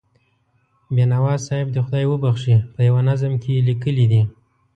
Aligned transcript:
بینوا 0.95 1.33
صاحب 1.45 1.67
دې 1.73 1.81
خدای 1.85 2.05
وبښي، 2.07 2.57
په 2.73 2.79
یوه 2.87 3.01
نظم 3.09 3.33
کې 3.41 3.49
یې 3.55 3.61
لیکلي 3.69 4.05
دي. 4.11 4.21